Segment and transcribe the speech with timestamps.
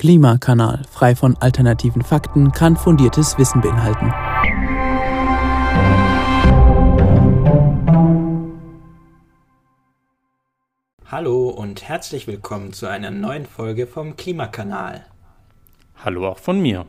[0.00, 4.10] Klimakanal, frei von alternativen Fakten, kann fundiertes Wissen beinhalten.
[11.04, 15.04] Hallo und herzlich willkommen zu einer neuen Folge vom Klimakanal.
[16.02, 16.86] Hallo auch von mir.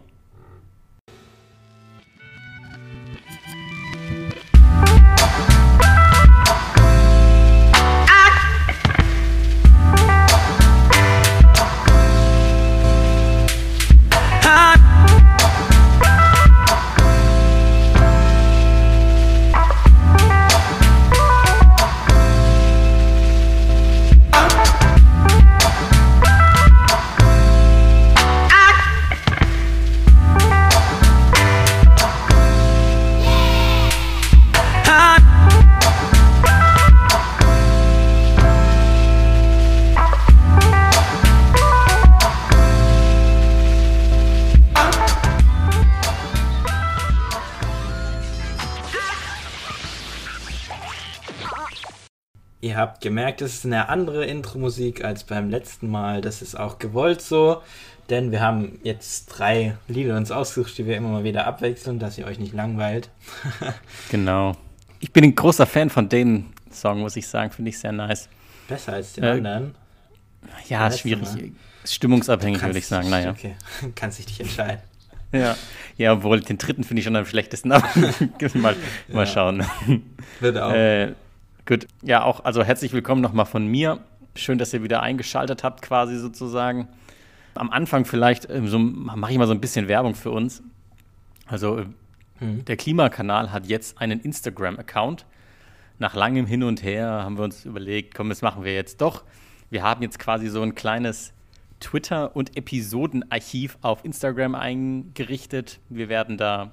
[52.71, 56.21] Ihr habt gemerkt, es ist eine andere Intro-Musik als beim letzten Mal.
[56.21, 57.61] Das ist auch gewollt so,
[58.09, 62.17] denn wir haben jetzt drei Lieder uns ausgesucht, die wir immer mal wieder abwechseln, dass
[62.17, 63.09] ihr euch nicht langweilt.
[64.09, 64.53] genau.
[65.01, 67.51] Ich bin ein großer Fan von den Song, muss ich sagen.
[67.51, 68.29] Finde ich sehr nice.
[68.69, 69.75] Besser als den Äh, anderen.
[70.69, 71.23] Ja, Letzte schwierig.
[71.23, 71.51] Mal.
[71.83, 73.09] Stimmungsabhängig, würde ich sagen.
[73.09, 73.31] Naja.
[73.31, 73.55] Okay,
[73.95, 74.79] kannst dich nicht entscheiden.
[75.33, 75.57] Ja.
[75.97, 77.73] ja, obwohl den dritten finde ich schon am schlechtesten.
[77.73, 77.85] Aber
[78.53, 78.77] mal,
[79.09, 79.25] mal Ja.
[79.25, 79.65] schauen.
[80.39, 80.71] Wird auch.
[80.71, 81.15] Äh,
[81.71, 81.87] gut.
[82.01, 84.01] Ja, auch, also herzlich willkommen nochmal von mir.
[84.35, 86.89] Schön, dass ihr wieder eingeschaltet habt, quasi sozusagen.
[87.55, 90.61] Am Anfang vielleicht ähm, so, mache ich mal so ein bisschen Werbung für uns.
[91.45, 91.85] Also, äh,
[92.39, 92.65] Hm.
[92.65, 95.25] der Klimakanal hat jetzt einen Instagram-Account.
[95.97, 99.23] Nach langem Hin und Her haben wir uns überlegt, komm, das machen wir jetzt doch.
[99.69, 101.31] Wir haben jetzt quasi so ein kleines
[101.79, 105.79] Twitter- und Episodenarchiv auf Instagram eingerichtet.
[105.87, 106.71] Wir werden da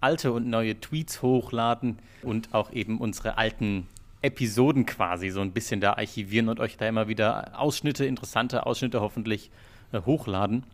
[0.00, 3.86] alte und neue Tweets hochladen und auch eben unsere alten
[4.22, 9.00] Episoden quasi so ein bisschen da archivieren und euch da immer wieder Ausschnitte, interessante Ausschnitte
[9.00, 9.50] hoffentlich
[9.92, 10.64] äh, hochladen.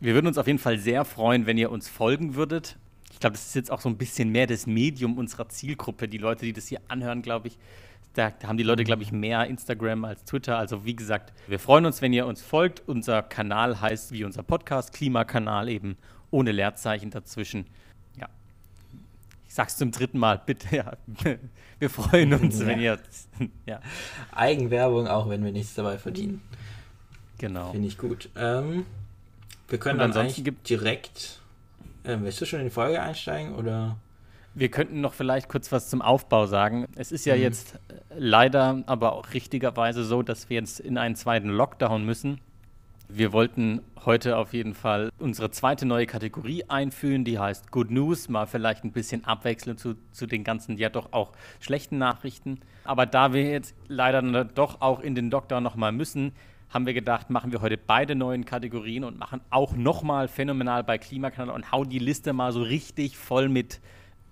[0.00, 2.76] Wir würden uns auf jeden Fall sehr freuen, wenn ihr uns folgen würdet.
[3.12, 6.08] Ich glaube, das ist jetzt auch so ein bisschen mehr das Medium unserer Zielgruppe.
[6.08, 7.58] Die Leute, die das hier anhören, glaube ich,
[8.14, 10.58] da, haben die Leute, glaube ich, mehr Instagram als Twitter.
[10.58, 12.82] Also wie gesagt, wir freuen uns, wenn ihr uns folgt.
[12.86, 15.96] Unser Kanal heißt wie unser Podcast, Klimakanal eben,
[16.30, 17.66] ohne Leerzeichen dazwischen.
[19.52, 20.92] Ich sag's zum dritten Mal, bitte, ja.
[21.78, 22.66] Wir freuen uns, Ja.
[22.68, 22.98] wenn ihr.
[23.66, 23.80] Ja,
[24.34, 26.40] Eigenwerbung, auch wenn wir nichts dabei verdienen.
[27.36, 27.70] genau.
[27.70, 28.30] Finde ich gut.
[28.34, 28.86] Ähm,
[29.68, 31.42] wir können Und dann ansonsten gibt- direkt.
[32.06, 33.96] Ähm, willst du schon in die Folge einsteigen oder?
[34.54, 36.86] Wir könnten noch vielleicht kurz was zum Aufbau sagen.
[36.96, 37.42] Es ist ja Mhm.
[37.42, 42.40] jetzt äh, leider, aber auch richtigerweise so, dass wir jetzt in einen zweiten Lockdown müssen.
[43.14, 48.30] Wir wollten heute auf jeden Fall unsere zweite neue Kategorie einführen, die heißt Good News,
[48.30, 52.60] mal vielleicht ein bisschen abwechselnd zu, zu den ganzen ja doch auch schlechten Nachrichten.
[52.84, 56.32] Aber da wir jetzt leider doch auch in den Lockdown nochmal müssen,
[56.70, 60.96] haben wir gedacht, machen wir heute beide neuen Kategorien und machen auch nochmal phänomenal bei
[60.96, 63.82] Klimakanal und hauen die Liste mal so richtig voll mit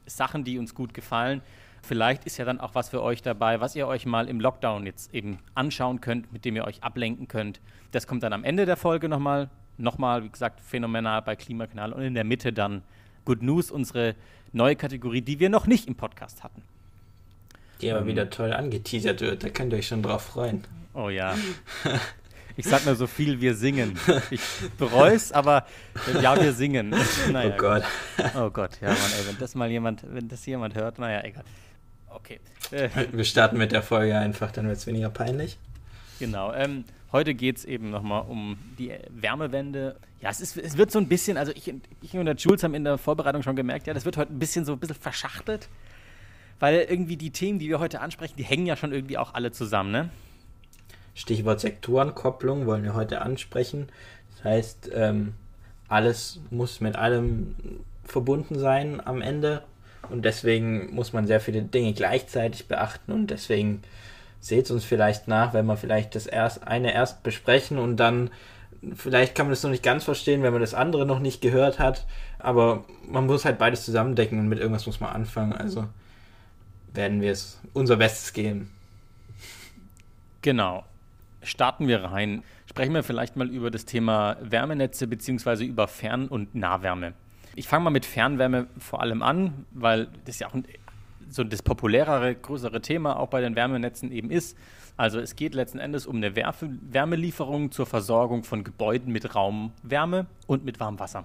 [0.07, 1.43] Sachen, die uns gut gefallen.
[1.83, 4.87] Vielleicht ist ja dann auch was für euch dabei, was ihr euch mal im Lockdown
[4.87, 7.61] jetzt eben anschauen könnt, mit dem ihr euch ablenken könnt.
[7.91, 9.49] Das kommt dann am Ende der Folge nochmal.
[9.79, 12.83] Nochmal, wie gesagt, phänomenal bei Klimakanal und in der Mitte dann
[13.25, 14.15] Good News, unsere
[14.53, 16.63] neue Kategorie, die wir noch nicht im Podcast hatten.
[17.81, 18.07] Die aber Ähm.
[18.09, 19.43] wieder toll angeteasert wird.
[19.43, 20.65] Da könnt ihr euch schon drauf freuen.
[20.93, 21.35] Oh ja.
[22.57, 23.99] Ich sag nur so viel, wir singen.
[24.31, 24.43] Ich
[24.77, 25.65] bereue es, aber
[26.21, 26.95] ja, wir singen.
[27.33, 27.83] Naja, oh Gott.
[28.37, 31.45] Oh Gott, ja, Mann, ey, wenn das mal jemand, wenn das jemand hört, naja, egal.
[32.11, 32.41] Okay.
[33.13, 35.59] Wir starten mit der Folge einfach, dann wird es weniger peinlich.
[36.19, 36.53] Genau.
[36.53, 39.97] Ähm, heute geht es eben nochmal um die Wärmewende.
[40.21, 41.73] Ja, es, ist, es wird so ein bisschen, also ich,
[42.03, 44.39] ich und der Jules haben in der Vorbereitung schon gemerkt, ja, das wird heute ein
[44.39, 45.69] bisschen so ein bisschen verschachtelt,
[46.59, 49.51] weil irgendwie die Themen, die wir heute ansprechen, die hängen ja schon irgendwie auch alle
[49.51, 50.11] zusammen, ne?
[51.15, 53.89] Stichwort Sektorenkopplung wollen wir heute ansprechen.
[54.37, 55.35] Das heißt, ähm,
[55.89, 57.57] alles muss mit allem
[58.05, 59.63] verbunden sein am Ende.
[60.09, 63.13] Und deswegen muss man sehr viele Dinge gleichzeitig beachten.
[63.13, 63.83] Und deswegen
[64.41, 68.31] seht uns vielleicht nach, wenn wir vielleicht das erst eine erst besprechen und dann
[68.95, 71.79] vielleicht kann man das noch nicht ganz verstehen, wenn man das andere noch nicht gehört
[71.79, 72.07] hat.
[72.39, 75.53] Aber man muss halt beides zusammendecken und mit irgendwas muss man anfangen.
[75.53, 75.87] Also
[76.93, 78.71] werden wir es unser Bestes geben.
[80.43, 80.85] Genau.
[81.43, 82.43] Starten wir rein.
[82.67, 87.13] Sprechen wir vielleicht mal über das Thema Wärmenetze beziehungsweise über Fern- und Nahwärme.
[87.57, 90.65] Ich fange mal mit Fernwärme vor allem an, weil das ja auch ein,
[91.29, 94.57] so das populärere, größere Thema auch bei den Wärmenetzen eben ist.
[94.97, 100.65] Also es geht letzten Endes um eine Wärmelieferung zur Versorgung von Gebäuden mit Raumwärme und
[100.65, 101.25] mit Warmwasser.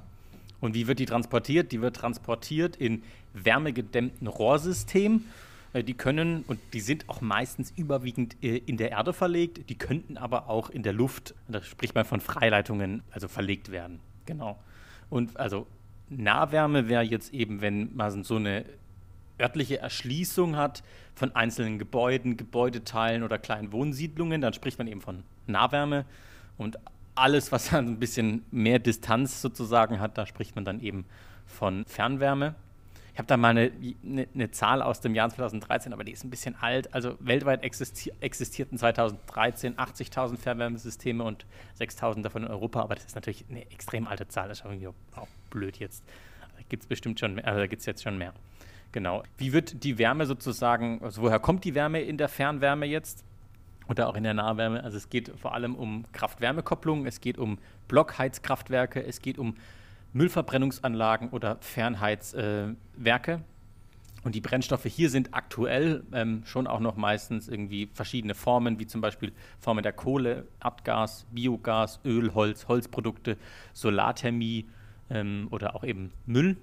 [0.62, 1.72] Und wie wird die transportiert?
[1.72, 5.26] Die wird transportiert in wärmegedämmten Rohrsystemen.
[5.74, 9.70] Äh, Die können und die sind auch meistens überwiegend äh, in der Erde verlegt.
[9.70, 14.00] Die könnten aber auch in der Luft, da spricht man von Freileitungen, also verlegt werden.
[14.26, 14.58] Genau.
[15.10, 15.68] Und also
[16.10, 18.66] Nahwärme wäre jetzt eben, wenn man so eine
[19.40, 25.24] örtliche Erschließung hat von einzelnen Gebäuden, Gebäudeteilen oder kleinen Wohnsiedlungen, dann spricht man eben von
[25.48, 26.06] Nahwärme.
[26.58, 26.78] Und
[27.16, 31.06] alles, was dann ein bisschen mehr Distanz sozusagen hat, da spricht man dann eben
[31.46, 32.56] von Fernwärme.
[33.14, 33.72] Ich habe da mal eine,
[34.04, 36.94] eine, eine, Zahl aus dem Jahr 2013, aber die ist ein bisschen alt.
[36.94, 41.46] Also weltweit existi existierten 2013 80.000 Fernwärmesysteme und
[41.80, 44.50] 6.000 davon in Europa, aber das ist natürlich eine extrem alte Zahl.
[44.50, 46.04] Das ist irgendwie auch blöd jetzt.
[46.70, 48.34] Gibt es bestimmt schon mehr, also da gibt es jetzt schon mehr.
[48.92, 49.24] Genau.
[49.38, 53.26] Wie wird die Wärme sozusagen, also woher kommt die Wärme in der Fernwärme jetzt?
[53.88, 54.84] Oder auch in der Nahwärme.
[54.84, 59.56] Also es geht vor allem um Kraft-Wärme-Kopplung, es geht um Blockheizkraftwerke, es geht um
[60.14, 63.32] Müllverbrennungsanlagen oder Fernheizwerke.
[63.32, 63.40] Äh,
[64.24, 68.88] und die Brennstoffe hier sind aktuell ähm, schon auch noch meistens irgendwie verschiedene Formen, wie
[68.88, 73.38] zum Beispiel Formen der Kohle, Erdgas, Biogas, Öl, Holz, Holzprodukte,
[73.74, 74.66] Solarthermie
[75.10, 76.58] ähm, oder auch eben Müll.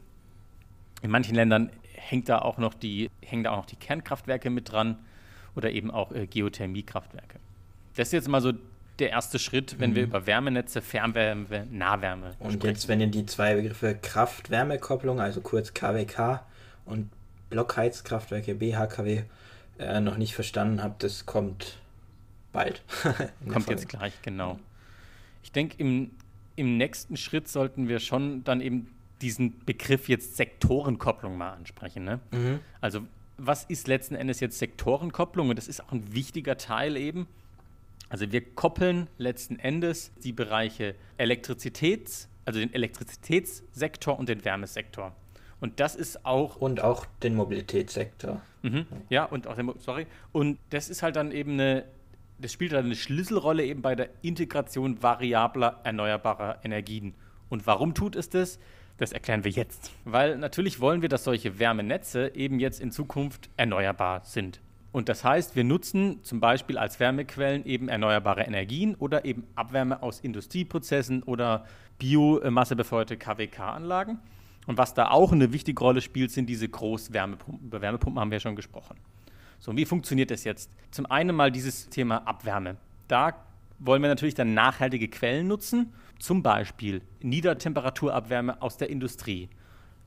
[1.02, 4.70] In manchen Ländern hängt da auch noch die, hängen da auch noch die Kernkraftwerke mit
[4.70, 4.98] dran
[5.54, 7.38] oder eben auch äh, Geothermiekraftwerke.
[7.96, 8.52] Das ist jetzt mal so
[8.98, 9.94] der erste Schritt, wenn mhm.
[9.96, 12.74] wir über Wärmenetze, Fernwärme, Nahwärme Und sprechen.
[12.74, 16.42] jetzt, wenn ihr die zwei Begriffe Kraft-Wärme-Kopplung, also kurz KWK
[16.84, 17.10] und
[17.50, 19.22] Blockheizkraftwerke BHKW
[19.78, 21.78] äh, noch nicht verstanden habt, das kommt
[22.52, 22.82] bald.
[23.48, 24.58] kommt jetzt gleich, genau.
[25.42, 26.12] Ich denke, im,
[26.62, 28.86] im nächsten Schritt sollten wir schon dann eben
[29.20, 32.04] diesen Begriff jetzt Sektorenkopplung mal ansprechen.
[32.04, 32.20] Ne?
[32.30, 32.60] Mhm.
[32.80, 33.00] Also
[33.36, 35.48] was ist letzten Endes jetzt Sektorenkopplung?
[35.48, 37.26] Und das ist auch ein wichtiger Teil eben.
[38.10, 45.16] Also wir koppeln letzten Endes die Bereiche Elektrizitäts, also den Elektrizitätssektor und den Wärmesektor.
[45.60, 46.56] Und das ist auch.
[46.56, 48.40] Und auch den Mobilitätssektor.
[48.62, 50.06] Mhm, ja, und auch den, sorry.
[50.30, 51.84] Und das ist halt dann eben eine,
[52.38, 57.14] das spielt eine Schlüsselrolle eben bei der Integration variabler erneuerbarer Energien.
[57.48, 58.58] Und warum tut es das?
[58.98, 59.90] Das erklären wir jetzt.
[60.04, 64.60] Weil natürlich wollen wir, dass solche Wärmenetze eben jetzt in Zukunft erneuerbar sind.
[64.92, 70.02] Und das heißt, wir nutzen zum Beispiel als Wärmequellen eben erneuerbare Energien oder eben Abwärme
[70.02, 71.64] aus Industrieprozessen oder
[71.98, 74.18] biomassebefeuerte KWK-Anlagen.
[74.66, 77.66] Und was da auch eine wichtige Rolle spielt, sind diese Großwärmepumpen.
[77.66, 78.96] Über Wärmepumpen haben wir ja schon gesprochen.
[79.62, 80.72] So, wie funktioniert das jetzt?
[80.90, 82.78] Zum einen mal dieses Thema Abwärme.
[83.06, 83.46] Da
[83.78, 89.48] wollen wir natürlich dann nachhaltige Quellen nutzen, zum Beispiel Niedertemperaturabwärme aus der Industrie,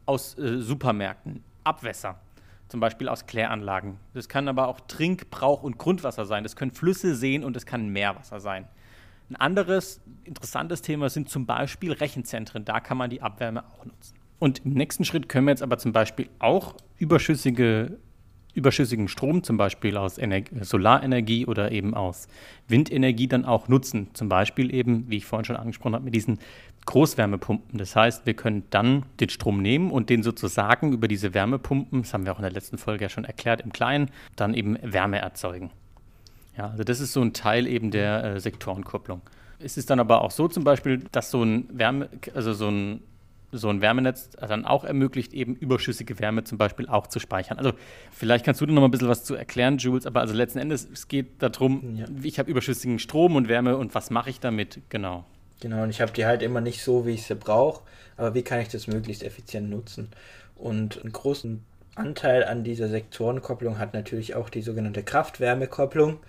[0.05, 2.19] aus äh, Supermärkten, Abwässer
[2.67, 3.95] zum Beispiel aus Kläranlagen.
[4.13, 6.43] Das kann aber auch Trink-, Brauch- und Grundwasser sein.
[6.43, 8.67] Das können Flüsse, Seen und es kann Meerwasser sein.
[9.29, 12.65] Ein anderes interessantes Thema sind zum Beispiel Rechenzentren.
[12.65, 14.17] Da kann man die Abwärme auch nutzen.
[14.37, 17.97] Und im nächsten Schritt können wir jetzt aber zum Beispiel auch überschüssige
[18.55, 22.27] überschüssigen Strom, zum Beispiel aus Ener Solarenergie oder eben aus
[22.67, 24.07] Windenergie, dann auch nutzen.
[24.13, 26.39] Zum Beispiel eben, wie ich vorhin schon angesprochen habe, mit diesen
[26.85, 27.77] Großwärmepumpen.
[27.77, 32.13] Das heißt, wir können dann den Strom nehmen und den sozusagen über diese Wärmepumpen, das
[32.13, 35.19] haben wir auch in der letzten Folge ja schon erklärt, im Kleinen, dann eben Wärme
[35.19, 35.71] erzeugen.
[36.57, 39.21] Ja, also das ist so ein Teil eben der äh, Sektorenkopplung.
[39.59, 43.01] Es ist dann aber auch so zum Beispiel, dass so ein Wärme, also so ein
[43.57, 47.57] so ein Wärmenetz dann auch ermöglicht, eben überschüssige Wärme zum Beispiel auch zu speichern.
[47.57, 47.73] Also
[48.11, 50.87] vielleicht kannst du noch mal ein bisschen was zu erklären, Jules, aber also letzten Endes,
[50.91, 52.05] es geht darum, ja.
[52.21, 54.81] ich habe überschüssigen Strom und Wärme und was mache ich damit?
[54.89, 55.25] Genau.
[55.61, 57.81] Genau, und ich habe die halt immer nicht so, wie ich sie brauche,
[58.17, 60.09] aber wie kann ich das möglichst effizient nutzen?
[60.55, 61.63] Und einen großen
[61.95, 66.19] Anteil an dieser Sektorenkopplung hat natürlich auch die sogenannte Kraft-Wärme-Kopplung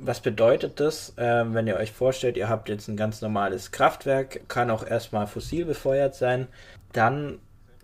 [0.00, 4.48] was bedeutet das, äh, wenn ihr euch vorstellt, ihr habt jetzt ein ganz normales Kraftwerk,
[4.48, 6.46] kann auch erstmal fossil befeuert sein,
[6.92, 7.38] dann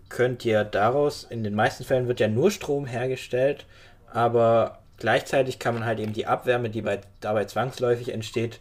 [0.09, 3.65] könnt ihr daraus, in den meisten Fällen wird ja nur Strom hergestellt,
[4.11, 8.59] aber gleichzeitig kann man halt eben die Abwärme, die bei, dabei zwangsläufig entsteht,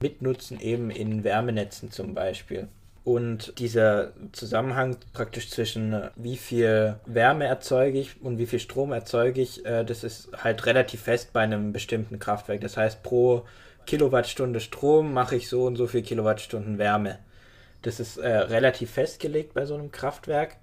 [0.00, 2.68] mitnutzen, eben in Wärmenetzen zum Beispiel.
[3.06, 8.90] Und dieser Zusammenhang praktisch zwischen äh, wie viel Wärme erzeuge ich und wie viel Strom
[8.90, 12.62] erzeuge ich, äh, das ist halt relativ fest bei einem bestimmten Kraftwerk.
[12.62, 13.44] Das heißt, pro
[13.86, 17.20] Kilowattstunde Strom mache ich so und so viel Kilowattstunden Wärme.
[17.82, 20.56] Das ist äh, relativ festgelegt bei so einem Kraftwerk.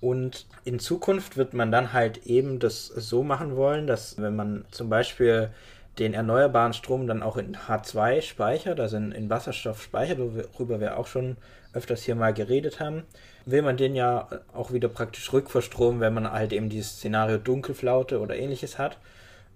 [0.00, 4.64] Und in Zukunft wird man dann halt eben das so machen wollen, dass wenn man
[4.70, 5.50] zum Beispiel
[5.98, 10.96] den erneuerbaren Strom dann auch in H2 speichert, also in, in Wasserstoff speichert, worüber wir
[10.96, 11.36] auch schon
[11.72, 13.04] öfters hier mal geredet haben,
[13.46, 18.20] will man den ja auch wieder praktisch rückverstromen, wenn man halt eben dieses Szenario Dunkelflaute
[18.20, 18.98] oder ähnliches hat.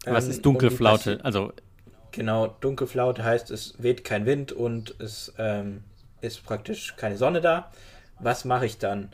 [0.04, 1.21] Was ähm, ist Dunkelflaute?
[1.23, 1.52] Also
[2.14, 5.83] Genau, Dunkelflaute heißt, es weht kein Wind und es ähm,
[6.21, 7.73] ist praktisch keine Sonne da.
[8.21, 9.09] Was mache ich dann?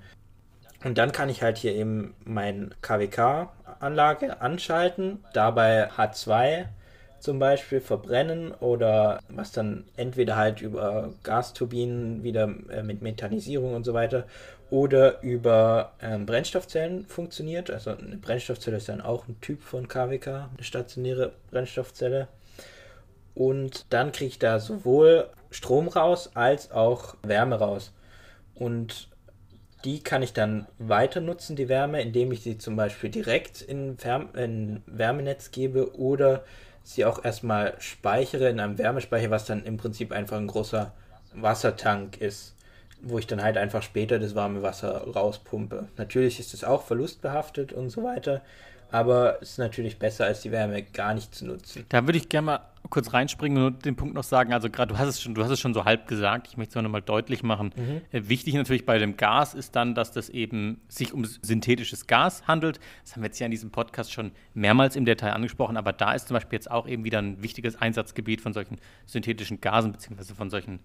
[0.85, 6.67] Und dann kann ich halt hier eben mein KWK-Anlage anschalten, dabei H2
[7.21, 13.85] zum Beispiel verbrennen oder was dann entweder halt über Gasturbinen wieder äh, mit Methanisierung und
[13.85, 14.27] so weiter
[14.71, 17.71] oder über ähm, Brennstoffzellen funktioniert.
[17.71, 22.29] Also eine Brennstoffzelle ist dann auch ein Typ von KWK, eine stationäre Brennstoffzelle.
[23.35, 27.93] Und dann kriege ich da sowohl Strom raus als auch Wärme raus.
[28.55, 29.09] Und
[29.85, 34.03] die kann ich dann weiter nutzen, die Wärme, indem ich sie zum Beispiel direkt in,
[34.03, 36.45] Wärme, in Wärmenetz gebe oder
[36.83, 40.93] sie auch erstmal speichere in einem Wärmespeicher, was dann im Prinzip einfach ein großer
[41.35, 42.55] Wassertank ist,
[43.03, 45.89] wo ich dann halt einfach später das warme Wasser rauspumpe.
[45.97, 48.43] Natürlich ist es auch verlustbehaftet und so weiter,
[48.91, 51.87] aber es ist natürlich besser, als die Wärme gar nicht zu nutzen.
[51.89, 54.53] Da würde ich gerne mal kurz reinspringen und den Punkt noch sagen.
[54.53, 56.49] Also gerade du hast es schon, du hast es schon so halb gesagt.
[56.49, 57.73] Ich möchte es noch mal deutlich machen.
[57.77, 58.01] Mhm.
[58.11, 62.47] Äh, wichtig natürlich bei dem Gas ist dann, dass das eben sich um synthetisches Gas
[62.49, 62.81] handelt.
[63.05, 65.77] Das haben wir jetzt ja in diesem Podcast schon mehrmals im Detail angesprochen.
[65.77, 69.61] Aber da ist zum Beispiel jetzt auch eben wieder ein wichtiges Einsatzgebiet von solchen synthetischen
[69.61, 70.81] Gasen beziehungsweise von solchen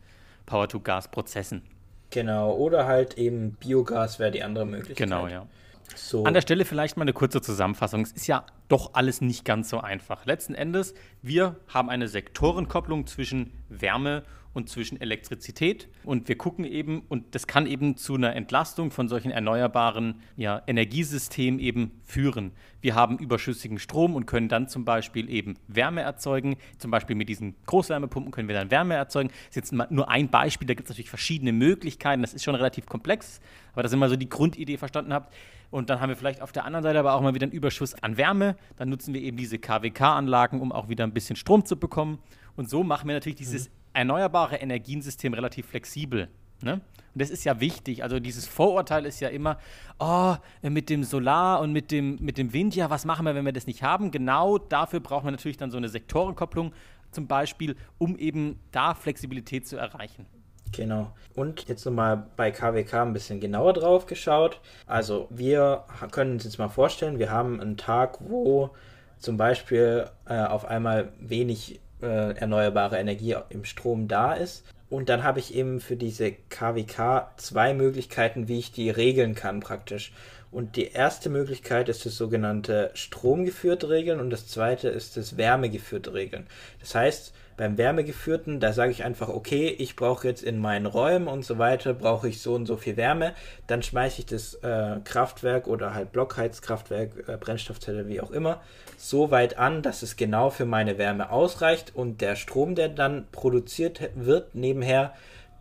[0.46, 1.64] Power-to-Gas-Prozessen.
[2.12, 2.54] Genau.
[2.54, 4.98] Oder halt eben Biogas wäre die andere Möglichkeit.
[4.98, 5.48] Genau, ja.
[5.94, 6.24] So.
[6.24, 8.02] An der Stelle vielleicht mal eine kurze Zusammenfassung.
[8.02, 10.26] Es ist ja doch alles nicht ganz so einfach.
[10.26, 17.04] Letzten Endes, wir haben eine Sektorenkopplung zwischen Wärme und zwischen Elektrizität und wir gucken eben,
[17.10, 22.52] und das kann eben zu einer Entlastung von solchen erneuerbaren ja, Energiesystemen eben führen.
[22.80, 26.56] Wir haben überschüssigen Strom und können dann zum Beispiel eben Wärme erzeugen.
[26.78, 29.30] Zum Beispiel mit diesen Großwärmepumpen können wir dann Wärme erzeugen.
[29.30, 32.22] Das ist jetzt nur ein Beispiel, da gibt es natürlich verschiedene Möglichkeiten.
[32.22, 33.42] Das ist schon relativ komplex,
[33.74, 35.34] aber dass ihr mal so die Grundidee verstanden habt.
[35.72, 37.94] Und dann haben wir vielleicht auf der anderen Seite aber auch mal wieder einen Überschuss
[37.96, 38.56] an Wärme.
[38.78, 42.20] Dann nutzen wir eben diese KWK-Anlagen, um auch wieder ein bisschen Strom zu bekommen.
[42.56, 43.74] Und so machen wir natürlich dieses mhm.
[43.96, 46.30] Erneuerbare Energiensystem relativ flexibel.
[46.62, 46.74] Ne?
[46.74, 48.04] Und das ist ja wichtig.
[48.04, 49.58] Also dieses Vorurteil ist ja immer,
[50.00, 53.46] oh, mit dem Solar und mit dem, mit dem Wind, ja, was machen wir, wenn
[53.46, 54.12] wir das nicht haben?
[54.12, 56.74] Genau dafür braucht man natürlich dann so eine Sektorenkopplung
[57.12, 60.26] zum Beispiel, um eben da Flexibilität zu erreichen.
[60.74, 61.14] Genau.
[61.36, 64.60] Und jetzt nochmal bei KWK ein bisschen genauer drauf geschaut.
[64.86, 68.72] Also wir können uns jetzt mal vorstellen, wir haben einen Tag, wo
[69.20, 74.64] zum Beispiel äh, auf einmal wenig äh, erneuerbare Energie im Strom da ist.
[74.90, 79.60] Und dann habe ich eben für diese KWK zwei Möglichkeiten, wie ich die regeln kann
[79.60, 80.14] praktisch.
[80.56, 86.14] Und die erste Möglichkeit ist das sogenannte stromgeführte Regeln und das zweite ist das wärmegeführte
[86.14, 86.48] Regeln.
[86.80, 91.28] Das heißt, beim Wärmegeführten, da sage ich einfach, okay, ich brauche jetzt in meinen Räumen
[91.28, 93.34] und so weiter, brauche ich so und so viel Wärme.
[93.68, 98.62] Dann schmeiße ich das äh, Kraftwerk oder halt Blockheizkraftwerk, äh, Brennstoffzelle, wie auch immer,
[98.96, 103.28] so weit an, dass es genau für meine Wärme ausreicht und der Strom, der dann
[103.34, 105.14] produziert wird nebenher,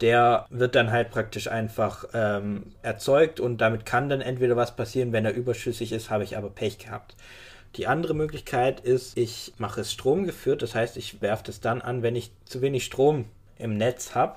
[0.04, 5.12] der wird dann halt praktisch einfach ähm, erzeugt und damit kann dann entweder was passieren,
[5.12, 7.16] wenn er überschüssig ist, habe ich aber Pech gehabt.
[7.76, 12.02] Die andere Möglichkeit ist, ich mache es stromgeführt, das heißt, ich werfe es dann an,
[12.02, 13.24] wenn ich zu wenig Strom
[13.56, 14.36] im Netz habe.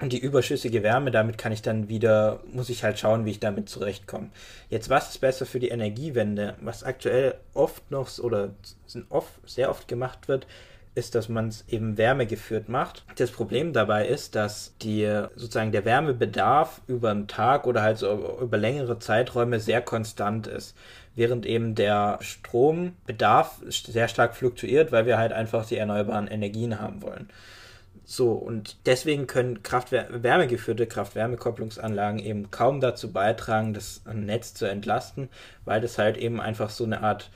[0.00, 3.40] Und die überschüssige Wärme, damit kann ich dann wieder, muss ich halt schauen, wie ich
[3.40, 4.30] damit zurechtkomme.
[4.68, 6.56] Jetzt, was ist besser für die Energiewende?
[6.60, 8.50] Was aktuell oft noch oder
[9.46, 10.48] sehr oft gemacht wird,
[10.96, 13.04] ist, dass man es eben wärmegeführt macht.
[13.16, 18.38] Das Problem dabei ist, dass die sozusagen der Wärmebedarf über einen Tag oder halt so
[18.40, 20.74] über längere Zeiträume sehr konstant ist
[21.16, 27.02] während eben der Strombedarf sehr stark fluktuiert, weil wir halt einfach die erneuerbaren Energien haben
[27.02, 27.30] wollen.
[28.04, 35.28] So, und deswegen können Kraft-Wärmegeführte Kraft-Wärme-Kopplungsanlagen eben kaum dazu beitragen, das Netz zu entlasten,
[35.64, 37.30] weil das halt eben einfach so eine Art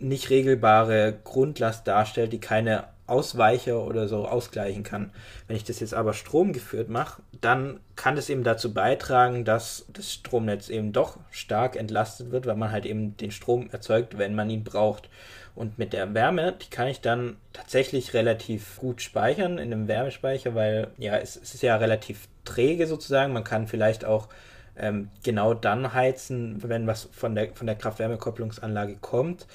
[0.00, 5.10] nicht regelbare Grundlast darstellt, die keine Ausweicher oder so ausgleichen kann.
[5.48, 10.12] Wenn ich das jetzt aber stromgeführt mache, dann kann das eben dazu beitragen, dass das
[10.12, 14.48] Stromnetz eben doch stark entlastet wird, weil man halt eben den Strom erzeugt, wenn man
[14.48, 15.10] ihn braucht.
[15.56, 20.54] Und mit der Wärme, die kann ich dann tatsächlich relativ gut speichern in einem Wärmespeicher,
[20.54, 23.32] weil ja, es, es ist ja relativ träge sozusagen.
[23.32, 24.28] Man kann vielleicht auch
[24.76, 29.46] ähm, genau dann heizen, wenn was von der, von der Kraft-Wärme-Kopplungsanlage kommt.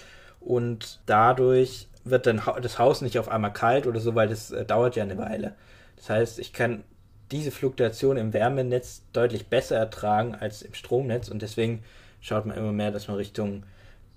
[0.46, 4.64] Und dadurch wird dann das Haus nicht auf einmal kalt oder so, weil das äh,
[4.64, 5.56] dauert ja eine Weile.
[5.98, 6.84] Das heißt, ich kann
[7.32, 11.84] diese Fluktuation im Wärmenetz deutlich besser ertragen als im Stromnetz und deswegen
[12.22, 13.64] schaut man immer mehr, dass man Richtung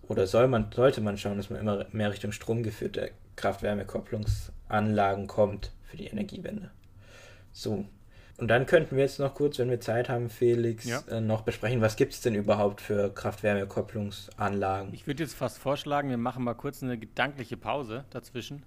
[0.02, 5.96] oder soll man, sollte man schauen, dass man immer mehr Richtung stromgeführte Kraft-Wärme-Kopplungsanlagen kommt für
[5.96, 6.70] die Energiewende.
[7.52, 7.86] So,
[8.38, 11.00] und dann könnten wir jetzt noch kurz, wenn wir Zeit haben, Felix, ja.
[11.10, 14.94] äh, noch besprechen, was gibt es denn überhaupt für Kraft-Wärme-Kopplungsanlagen?
[14.94, 18.62] Ich würde jetzt fast vorschlagen, wir machen mal kurz eine gedankliche Pause dazwischen.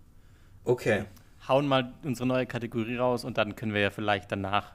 [0.65, 1.05] Okay.
[1.47, 4.73] Hauen mal unsere neue Kategorie raus und dann können wir ja vielleicht danach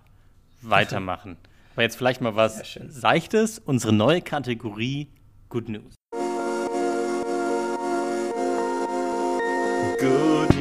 [0.63, 1.37] weitermachen.
[1.75, 2.63] Aber jetzt vielleicht mal was.
[2.89, 5.09] Seichtes, unsere neue Kategorie
[5.51, 5.95] Good News.
[10.01, 10.49] Good news.
[10.49, 10.56] Good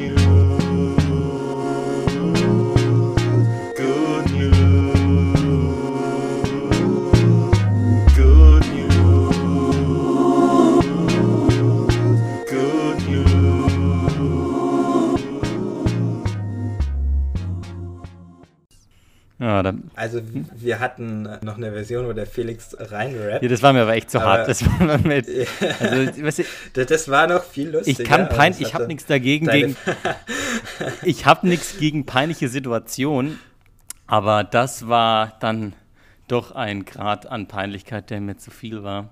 [19.46, 20.20] Ja, dann, Also
[20.56, 23.44] wir hatten noch eine Version, wo der Felix reinrappt.
[23.44, 24.48] ja, das war mir aber echt zu Aber- hart.
[24.48, 25.28] Das war mir mit,
[25.80, 26.38] also, weißt
[26.74, 28.02] du, Das, war noch viel lustiger.
[28.02, 29.76] ich kann pein, ich habe nichts dagegen gegen,
[31.02, 33.38] ich habe nichts gegen peinliche Situationen,
[34.08, 35.74] aber das war dann
[36.26, 39.10] doch ein Grad an Peinlichkeit, der mir zu viel war.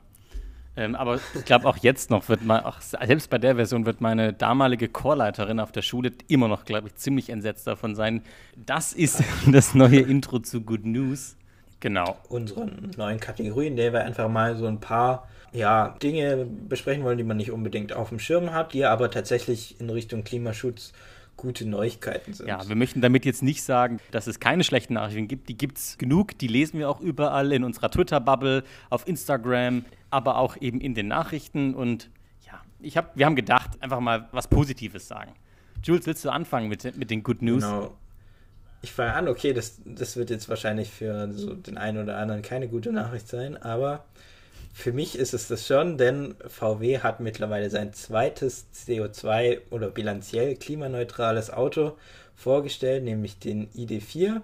[0.76, 4.00] Ähm, aber ich glaube auch jetzt noch wird mal, auch selbst bei der Version wird
[4.00, 8.22] meine damalige Chorleiterin auf der Schule immer noch, glaube ich, ziemlich entsetzt davon sein.
[8.56, 11.36] Das ist das neue Intro zu Good News.
[11.80, 12.16] Genau.
[12.30, 17.18] unseren neuen Kategorie, in der wir einfach mal so ein paar ja, Dinge besprechen wollen,
[17.18, 20.94] die man nicht unbedingt auf dem Schirm hat, die aber tatsächlich in Richtung Klimaschutz
[21.36, 22.48] gute Neuigkeiten sind.
[22.48, 25.48] Ja, wir möchten damit jetzt nicht sagen, dass es keine schlechten Nachrichten gibt.
[25.48, 30.38] Die gibt es genug, die lesen wir auch überall in unserer Twitter-Bubble, auf Instagram, aber
[30.38, 31.74] auch eben in den Nachrichten.
[31.74, 32.10] Und
[32.46, 35.32] ja, ich hab, wir haben gedacht, einfach mal was Positives sagen.
[35.82, 37.62] Jules, willst du anfangen mit, mit den Good News?
[37.62, 37.96] Genau.
[38.80, 42.42] Ich fange an, okay, das, das wird jetzt wahrscheinlich für so den einen oder anderen
[42.42, 44.04] keine gute Nachricht sein, aber
[44.76, 50.56] für mich ist es das schon, denn VW hat mittlerweile sein zweites CO2 oder bilanziell
[50.56, 51.96] klimaneutrales Auto
[52.34, 54.42] vorgestellt, nämlich den ID4.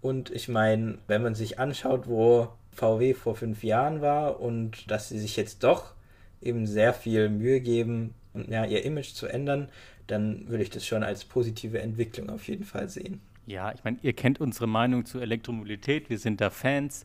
[0.00, 5.08] Und ich meine, wenn man sich anschaut, wo VW vor fünf Jahren war und dass
[5.08, 5.94] sie sich jetzt doch
[6.42, 8.14] eben sehr viel Mühe geben,
[8.48, 9.68] ja, ihr Image zu ändern,
[10.08, 13.20] dann würde ich das schon als positive Entwicklung auf jeden Fall sehen.
[13.46, 17.04] Ja, ich meine, ihr kennt unsere Meinung zur Elektromobilität, wir sind da Fans.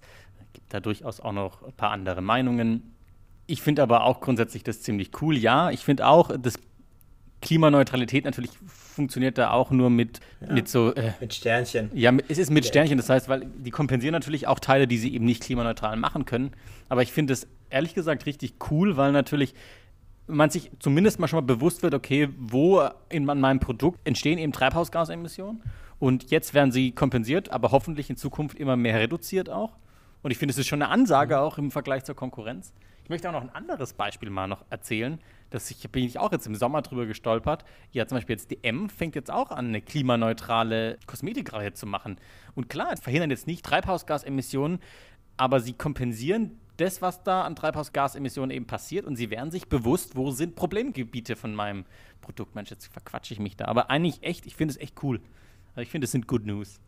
[0.55, 2.93] Es gibt da durchaus auch noch ein paar andere Meinungen.
[3.45, 5.35] Ich finde aber auch grundsätzlich das ziemlich cool.
[5.37, 6.55] Ja, ich finde auch, das
[7.41, 10.93] Klimaneutralität natürlich funktioniert da auch nur mit, mit so.
[10.95, 11.91] Äh, Mit Sternchen.
[11.93, 12.69] ja, es ist mit Ja.
[12.69, 16.23] Sternchen, das heißt, weil die kompensieren natürlich auch Teile, die sie eben nicht klimaneutral machen
[16.23, 16.51] können.
[16.87, 19.53] Aber ich finde es ehrlich gesagt richtig cool, weil natürlich
[20.27, 24.53] man sich zumindest mal schon mal bewusst wird, okay, wo in meinem Produkt entstehen eben
[24.53, 25.61] Treibhausgasemissionen
[25.99, 29.73] und jetzt werden sie kompensiert, aber hoffentlich in Zukunft immer mehr reduziert auch.
[30.25, 32.73] Und ich finde, es ist schon eine Ansage auch im Vergleich zur Konkurrenz.
[33.03, 35.19] Ich möchte auch noch ein anderes Beispiel mal noch erzählen,
[35.51, 37.63] das ich bin ich auch jetzt im Sommer drüber gestolpert.
[37.91, 42.17] Ja, zum Beispiel jetzt die M fängt jetzt auch an, eine klimaneutrale Kosmetikreihe zu machen.
[42.55, 44.79] Und klar, verhindern jetzt nicht Treibhausgasemissionen,
[45.37, 50.15] aber sie kompensieren das, was da an Treibhausgasemissionen eben passiert und sie werden sich bewusst,
[50.15, 51.85] wo sind Problemgebiete von meinem
[52.21, 52.55] Produkt.
[52.55, 53.65] Mensch, jetzt verquatsche ich mich da.
[53.65, 55.21] Aber eigentlich echt, ich finde es echt cool.
[55.75, 56.79] Also ich finde, es sind Good News.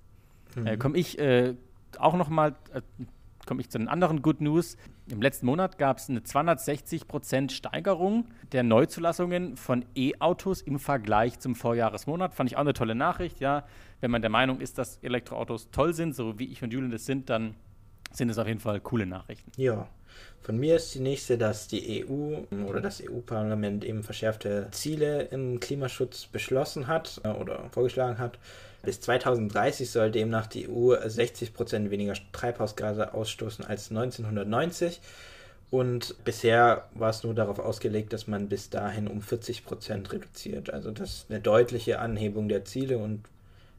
[0.65, 1.53] Äh, komme ich äh,
[1.99, 2.81] auch noch mal, äh,
[3.47, 4.77] komme ich zu den anderen Good News.
[5.09, 11.55] Im letzten Monat gab es eine 260% Steigerung der Neuzulassungen von E-Autos im Vergleich zum
[11.55, 12.35] Vorjahresmonat.
[12.35, 13.39] Fand ich auch eine tolle Nachricht.
[13.39, 13.65] Ja,
[14.01, 17.05] wenn man der Meinung ist, dass Elektroautos toll sind, so wie ich und Julian das
[17.05, 17.55] sind, dann
[18.11, 19.51] sind es auf jeden Fall coole Nachrichten.
[19.55, 19.87] Ja.
[20.41, 25.59] Von mir ist die nächste, dass die EU oder das EU-Parlament eben verschärfte Ziele im
[25.59, 28.39] Klimaschutz beschlossen hat äh, oder vorgeschlagen hat.
[28.87, 35.01] Bis 2030 soll demnach die EU 60% weniger Treibhausgase ausstoßen als 1990.
[35.69, 40.69] Und bisher war es nur darauf ausgelegt, dass man bis dahin um 40% reduziert.
[40.69, 43.25] Also das ist eine deutliche Anhebung der Ziele und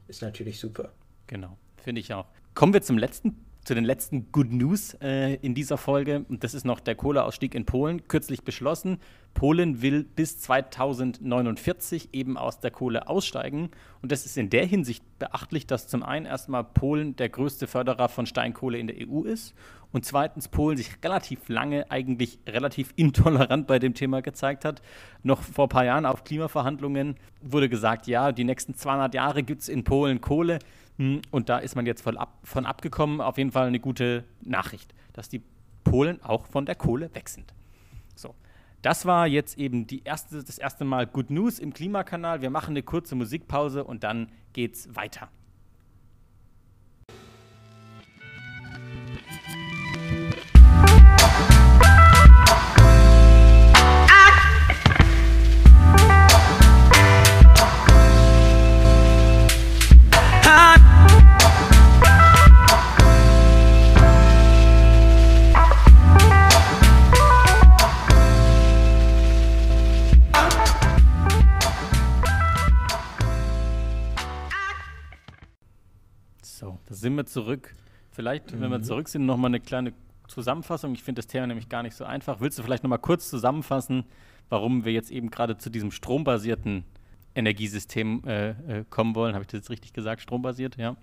[0.07, 0.91] ist natürlich super.
[1.25, 2.27] Genau, finde ich auch.
[2.53, 6.25] Kommen wir zum letzten, zu den letzten Good News äh, in dieser Folge.
[6.29, 8.97] Und das ist noch der Kohleausstieg in Polen, kürzlich beschlossen.
[9.33, 13.69] Polen will bis 2049 eben aus der Kohle aussteigen.
[14.01, 18.09] Und das ist in der Hinsicht beachtlich, dass zum einen erstmal Polen der größte Förderer
[18.09, 19.53] von Steinkohle in der EU ist
[19.91, 24.81] und zweitens Polen sich relativ lange eigentlich relativ intolerant bei dem Thema gezeigt hat.
[25.23, 29.61] Noch vor ein paar Jahren auf Klimaverhandlungen wurde gesagt, ja, die nächsten 200 Jahre gibt
[29.61, 30.59] es in Polen Kohle.
[30.99, 33.21] Hm, Und da ist man jetzt voll ab, von abgekommen.
[33.21, 35.41] Auf jeden Fall eine gute Nachricht, dass die
[35.85, 37.53] Polen auch von der Kohle weg sind.
[38.15, 38.35] So,
[38.81, 42.41] das war jetzt eben die erste, das erste Mal Good News im Klimakanal.
[42.41, 45.29] Wir machen eine kurze Musikpause und dann geht's weiter.
[77.19, 77.73] Wir zurück.
[78.11, 79.93] Vielleicht, wenn wir zurück sind, nochmal eine kleine
[80.27, 80.93] Zusammenfassung.
[80.93, 82.39] Ich finde das Thema nämlich gar nicht so einfach.
[82.39, 84.05] Willst du vielleicht nochmal kurz zusammenfassen,
[84.49, 86.85] warum wir jetzt eben gerade zu diesem strombasierten
[87.35, 89.33] Energiesystem äh, äh, kommen wollen?
[89.33, 90.21] Habe ich das jetzt richtig gesagt?
[90.21, 90.95] Strombasiert, ja.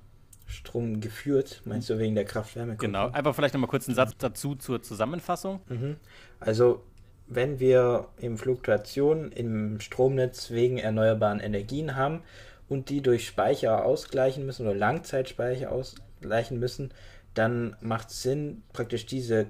[0.46, 2.76] Strom geführt, meinst du wegen der Kraft-Wärme?
[2.76, 3.10] Genau.
[3.10, 5.60] Einfach vielleicht nochmal kurz einen Satz dazu zur Zusammenfassung.
[5.68, 5.96] Mhm.
[6.38, 6.84] Also,
[7.26, 12.22] wenn wir eben Fluktuationen im Stromnetz wegen erneuerbaren Energien haben
[12.68, 15.72] und die durch Speicher ausgleichen müssen oder Langzeitspeicher
[16.16, 16.90] ausgleichen müssen,
[17.34, 19.46] dann macht es Sinn, praktisch diese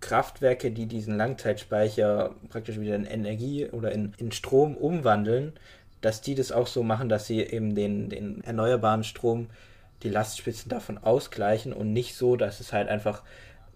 [0.00, 5.52] Kraftwerke, die diesen Langzeitspeicher praktisch wieder in Energie oder in, in Strom umwandeln,
[6.00, 9.48] dass die das auch so machen, dass sie eben den, den erneuerbaren Strom,
[10.02, 13.22] die Lastspitzen davon ausgleichen und nicht so, dass es halt einfach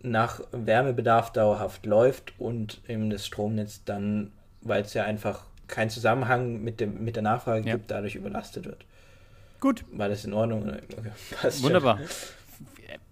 [0.01, 6.63] nach Wärmebedarf dauerhaft läuft und eben das Stromnetz dann, weil es ja einfach keinen Zusammenhang
[6.63, 7.77] mit, dem, mit der Nachfrage Ja.
[7.77, 8.87] gibt, dadurch überlastet wird.
[9.65, 9.83] Gut.
[9.93, 10.69] War das in Ordnung?
[10.69, 11.65] Okay, passt schon.
[11.65, 11.99] Wunderbar.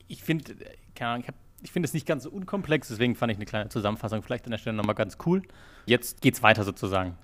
[0.07, 0.55] Ich finde,
[0.95, 3.71] keine Ahnung, ich, ich finde es nicht ganz so unkomplex, deswegen fand ich eine kleine
[3.71, 5.41] Zusammenfassung vielleicht an der Stelle nochmal ganz cool.
[5.87, 7.17] Jetzt geht's weiter sozusagen.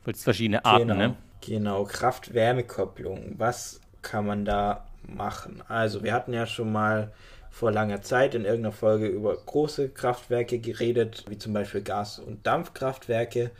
[0.00, 1.16] Du wolltest verschiedene Arten, genau, ne?
[1.42, 3.34] Genau, Kraft-Wärme-Kopplung.
[3.36, 5.62] Was kann man da machen?
[5.68, 7.12] Also, wir hatten ja schon mal
[7.50, 12.46] vor langer Zeit in irgendeiner Folge über große Kraftwerke geredet, wie zum Beispiel Gas- und
[12.46, 13.50] Dampfkraftwerke.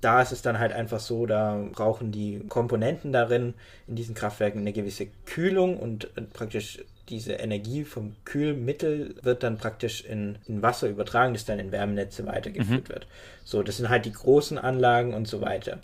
[0.00, 3.52] Da ist es dann halt einfach so, da brauchen die Komponenten darin
[3.86, 6.78] in diesen Kraftwerken eine gewisse Kühlung und äh, praktisch
[7.10, 12.24] diese Energie vom Kühlmittel wird dann praktisch in, in Wasser übertragen, das dann in Wärmenetze
[12.24, 13.06] weitergeführt wird.
[13.44, 15.80] So, das sind halt die großen Anlagen und so weiter.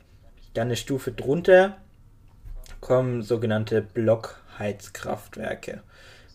[0.55, 1.77] Dann eine Stufe drunter
[2.81, 5.83] kommen sogenannte Blockheizkraftwerke.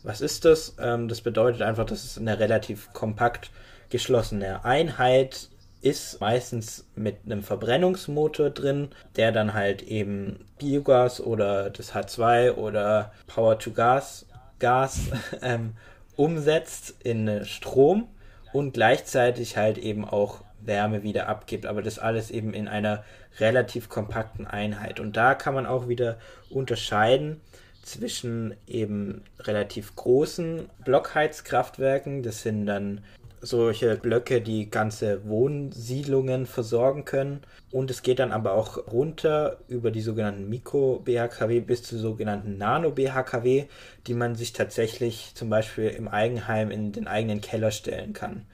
[0.03, 0.75] Was ist das?
[0.79, 3.51] Ähm, das bedeutet einfach, dass es eine relativ kompakt
[3.89, 5.49] geschlossene Einheit
[5.81, 13.11] ist, meistens mit einem Verbrennungsmotor drin, der dann halt eben Biogas oder das H2 oder
[13.27, 14.27] Power-to-Gas
[14.59, 15.07] Gas
[15.41, 15.73] ähm,
[16.15, 18.07] umsetzt in Strom
[18.53, 23.03] und gleichzeitig halt eben auch Wärme wieder abgibt, aber das alles eben in einer
[23.39, 24.99] relativ kompakten Einheit.
[24.99, 26.17] Und da kann man auch wieder
[26.49, 27.41] unterscheiden
[27.81, 33.03] zwischen eben relativ großen Blockheizkraftwerken, das sind dann
[33.41, 37.41] solche Blöcke, die ganze Wohnsiedlungen versorgen können.
[37.71, 43.65] Und es geht dann aber auch runter über die sogenannten Mikro-BHKW bis zu sogenannten Nano-BHKW,
[44.07, 48.45] die man sich tatsächlich zum Beispiel im Eigenheim in den eigenen Keller stellen kann.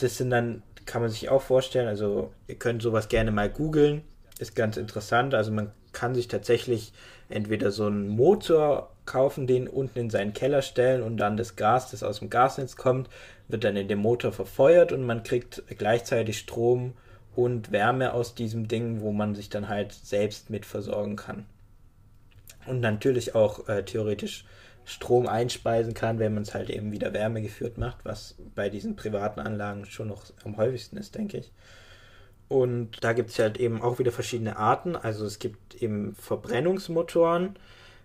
[0.00, 4.02] Das sind dann, kann man sich auch vorstellen, also ihr könnt sowas gerne mal googeln,
[4.38, 5.34] ist ganz interessant.
[5.34, 6.92] Also man kann sich tatsächlich
[7.28, 11.90] entweder so einen Motor kaufen, den unten in seinen Keller stellen und dann das Gas,
[11.90, 13.08] das aus dem Gasnetz kommt,
[13.48, 16.94] wird dann in dem Motor verfeuert und man kriegt gleichzeitig Strom
[17.34, 21.46] und Wärme aus diesem Ding, wo man sich dann halt selbst mit versorgen kann.
[22.66, 24.44] Und natürlich auch äh, theoretisch
[24.84, 29.40] Strom einspeisen kann, wenn man es halt eben wieder wärmegeführt macht, was bei diesen privaten
[29.40, 31.52] Anlagen schon noch am häufigsten ist, denke ich.
[32.48, 34.94] Und da gibt es halt eben auch wieder verschiedene Arten.
[34.94, 37.56] Also es gibt eben Verbrennungsmotoren,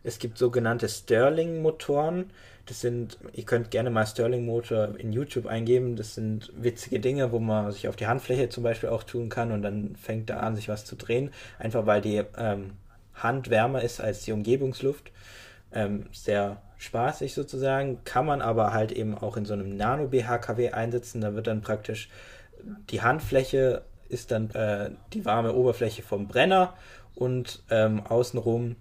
[0.04, 2.32] es gibt sogenannte Stirling-Motoren.
[2.65, 5.95] Das sind, ihr könnt gerne mal Stirling-Motor in YouTube eingeben.
[5.95, 9.52] Das sind witzige Dinge, wo man sich auf die Handfläche zum Beispiel auch tun kann
[9.52, 11.32] und dann fängt da an, sich was zu drehen.
[11.60, 12.71] Einfach weil die ähm,
[13.13, 15.12] Hand wärmer ist als die Umgebungsluft.
[15.74, 18.04] Ähm, sehr spaßig sozusagen.
[18.04, 21.21] Kann man aber halt eben auch in so einem Nano-BHKW einsetzen.
[21.21, 22.10] Da wird dann praktisch
[22.89, 26.74] die Handfläche ist dann äh, die warme Oberfläche vom Brenner
[27.15, 28.76] und ähm, außenrum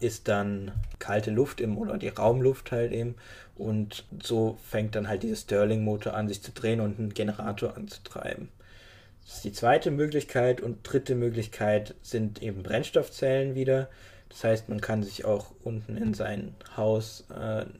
[0.00, 3.14] ist dann kalte Luft im oder die Raumluft halt eben
[3.56, 8.48] und so fängt dann halt dieser Stirling-Motor an, sich zu drehen und einen Generator anzutreiben.
[9.24, 13.88] Das ist die zweite Möglichkeit und dritte Möglichkeit sind eben Brennstoffzellen wieder.
[14.30, 17.34] Das heißt, man kann sich auch unten in sein Haus äh,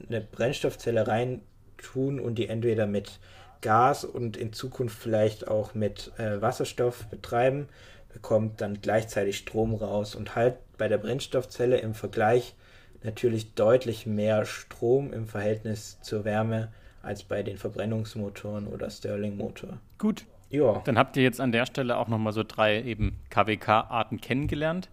[0.07, 3.19] eine Brennstoffzelle reintun und die entweder mit
[3.61, 7.67] Gas und in Zukunft vielleicht auch mit äh, Wasserstoff betreiben,
[8.13, 12.55] bekommt dann gleichzeitig Strom raus und halt bei der Brennstoffzelle im Vergleich
[13.03, 16.71] natürlich deutlich mehr Strom im Verhältnis zur Wärme
[17.01, 19.79] als bei den Verbrennungsmotoren oder Stirling-Motor.
[19.97, 20.25] Gut.
[20.49, 24.89] Ja, Dann habt ihr jetzt an der Stelle auch nochmal so drei eben KWK-Arten kennengelernt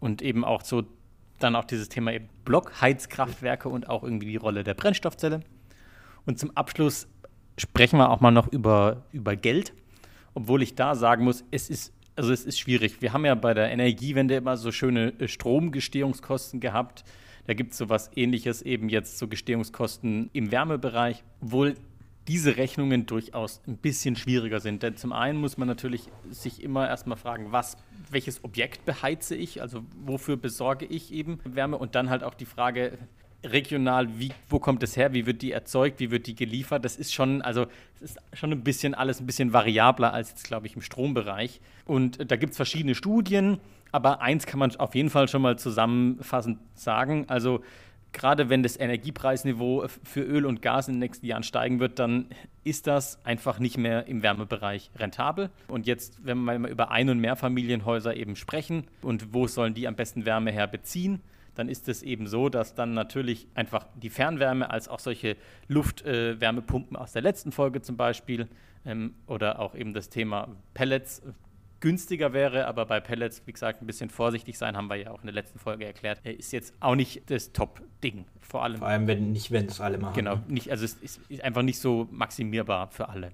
[0.00, 0.84] und eben auch so
[1.38, 5.40] dann auch dieses Thema eben Blockheizkraftwerke und auch irgendwie die Rolle der Brennstoffzelle.
[6.24, 7.06] Und zum Abschluss
[7.58, 9.74] sprechen wir auch mal noch über, über Geld,
[10.32, 13.00] obwohl ich da sagen muss, es ist, also es ist schwierig.
[13.02, 17.04] Wir haben ja bei der Energiewende immer so schöne äh, Stromgestehungskosten gehabt.
[17.46, 21.74] Da gibt es sowas ähnliches eben jetzt so Gestehungskosten im Wärmebereich, obwohl
[22.26, 24.82] diese Rechnungen durchaus ein bisschen schwieriger sind.
[24.82, 27.76] Denn zum einen muss man natürlich sich immer erstmal fragen, was,
[28.10, 32.46] welches Objekt beheize ich, also wofür besorge ich eben Wärme und dann halt auch die
[32.46, 32.96] Frage,
[33.44, 36.84] regional, wie, wo kommt es her, wie wird die erzeugt, wie wird die geliefert.
[36.84, 37.66] Das ist schon, also
[38.00, 41.60] es ist schon ein bisschen alles ein bisschen variabler als jetzt, glaube ich, im Strombereich.
[41.84, 43.58] Und äh, da gibt es verschiedene Studien,
[43.92, 47.26] aber eins kann man auf jeden Fall schon mal zusammenfassend sagen.
[47.28, 47.62] Also
[48.12, 52.26] gerade wenn das Energiepreisniveau für Öl und Gas in den nächsten Jahren steigen wird, dann
[52.62, 55.50] ist das einfach nicht mehr im Wärmebereich rentabel.
[55.68, 59.86] Und jetzt, wenn wir mal über Ein- und Mehrfamilienhäuser eben sprechen und wo sollen die
[59.86, 61.20] am besten Wärme her beziehen,
[61.54, 65.36] dann ist es eben so, dass dann natürlich einfach die Fernwärme als auch solche
[65.68, 68.48] Luftwärmepumpen äh, aus der letzten Folge zum Beispiel
[68.84, 71.22] ähm, oder auch eben das Thema Pellets
[71.84, 75.20] günstiger wäre, aber bei Pellets, wie gesagt, ein bisschen vorsichtig sein, haben wir ja auch
[75.20, 78.24] in der letzten Folge erklärt, äh, ist jetzt auch nicht das Top-Ding.
[78.40, 78.78] Vor allem.
[78.78, 80.14] Vor allem, wenn nicht, wenn es alle machen.
[80.14, 83.32] Genau, nicht, also es ist, einfach nicht so maximierbar für alle.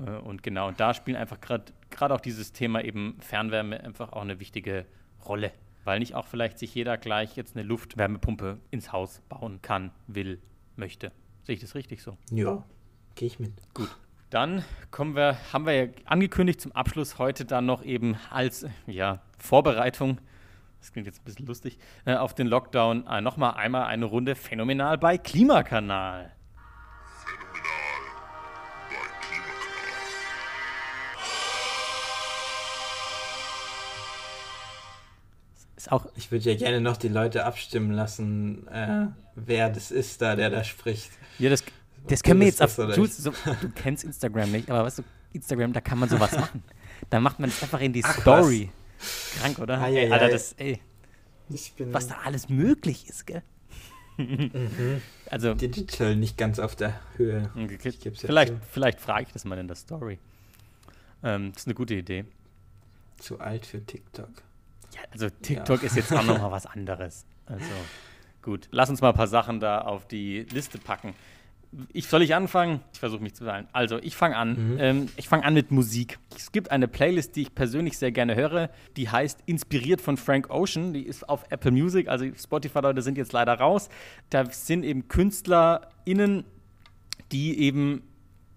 [0.00, 4.22] Äh, Und genau, und da spielt einfach gerade auch dieses Thema eben Fernwärme einfach auch
[4.22, 4.86] eine wichtige
[5.26, 5.52] Rolle.
[5.86, 10.42] Weil nicht auch vielleicht sich jeder gleich jetzt eine Luftwärmepumpe ins Haus bauen kann, will,
[10.74, 11.12] möchte.
[11.44, 12.18] Sehe ich das richtig so?
[12.32, 12.64] Ja,
[13.14, 13.52] gehe ich mit.
[13.72, 13.88] Gut.
[14.30, 19.22] Dann kommen wir, haben wir ja angekündigt zum Abschluss heute dann noch eben als ja,
[19.38, 20.20] Vorbereitung,
[20.80, 24.34] das klingt jetzt ein bisschen lustig, äh, auf den Lockdown äh, nochmal einmal eine Runde
[24.34, 26.32] phänomenal bei Klimakanal.
[35.86, 40.20] Ist auch Ich würde ja gerne noch die Leute abstimmen lassen, äh, wer das ist
[40.20, 41.12] da, der da spricht.
[41.38, 41.62] Ja, das,
[42.08, 42.76] das können wir jetzt auf.
[42.76, 46.64] Jules, so, du kennst Instagram nicht, aber weißt du, Instagram, da kann man sowas machen.
[47.08, 48.72] Da macht man es einfach in die Ach, Story.
[49.38, 49.80] Krank, oder?
[49.80, 50.80] Ei, ei, ey, Alter, das, ey,
[51.78, 53.44] was da alles möglich ist, gell?
[54.16, 55.02] Mhm.
[55.30, 57.48] Also, digital nicht ganz auf der Höhe.
[57.54, 60.18] Ja vielleicht, vielleicht frage ich das mal in der Story.
[61.22, 62.24] Ähm, das ist eine gute Idee.
[63.18, 64.45] Zu alt für TikTok.
[64.96, 67.26] Ja, also TikTok ist jetzt auch noch mal was anderes.
[67.44, 67.64] Also
[68.42, 71.14] gut, lass uns mal ein paar Sachen da auf die Liste packen.
[71.92, 72.80] Ich soll ich anfangen?
[72.94, 73.68] Ich versuche mich zu beeilen.
[73.72, 74.72] Also ich fange an.
[74.72, 74.76] Mhm.
[74.78, 76.18] Ähm, ich fange an mit Musik.
[76.34, 78.70] Es gibt eine Playlist, die ich persönlich sehr gerne höre.
[78.96, 80.94] Die heißt Inspiriert von Frank Ocean.
[80.94, 82.08] Die ist auf Apple Music.
[82.08, 83.90] Also Spotify-Leute sind jetzt leider raus.
[84.30, 86.44] Da sind eben KünstlerInnen,
[87.32, 88.02] die eben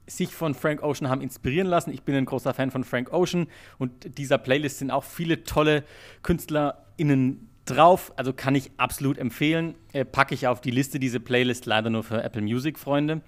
[0.09, 1.91] sich von Frank Ocean haben inspirieren lassen.
[1.91, 5.83] Ich bin ein großer Fan von Frank Ocean und dieser Playlist sind auch viele tolle
[6.23, 8.11] KünstlerInnen drauf.
[8.15, 9.75] Also kann ich absolut empfehlen.
[9.93, 13.21] Äh, packe ich auf die Liste diese Playlist leider nur für Apple Music Freunde.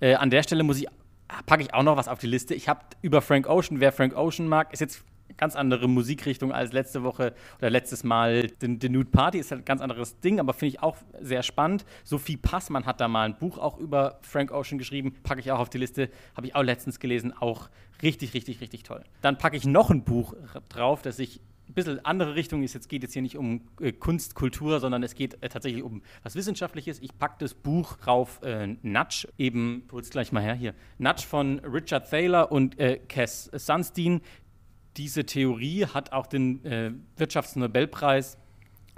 [0.00, 0.88] Äh, an der Stelle muss ich
[1.46, 2.54] packe ich auch noch was auf die Liste.
[2.54, 5.04] Ich habe über Frank Ocean, wer Frank Ocean mag, ist jetzt
[5.36, 8.50] ganz andere Musikrichtung als letzte Woche oder letztes Mal.
[8.60, 11.42] The, The Nude Party ist halt ein ganz anderes Ding, aber finde ich auch sehr
[11.42, 11.84] spannend.
[12.04, 15.58] Sophie Passmann hat da mal ein Buch auch über Frank Ocean geschrieben, packe ich auch
[15.58, 17.68] auf die Liste, habe ich auch letztens gelesen, auch
[18.02, 19.02] richtig, richtig, richtig toll.
[19.20, 20.34] Dann packe ich noch ein Buch
[20.68, 22.74] drauf, das ich ein bisschen andere Richtung ist.
[22.74, 26.02] Jetzt geht es hier nicht um äh, Kunst, Kultur, sondern es geht äh, tatsächlich um
[26.22, 27.00] was Wissenschaftliches.
[27.00, 30.74] Ich packe das Buch rauf, äh, Nudge, eben, hol's gleich mal her hier.
[30.98, 34.20] Nudge von Richard Thaler und äh, Cass Sunstein.
[34.96, 38.38] Diese Theorie hat auch den äh, Wirtschaftsnobelpreis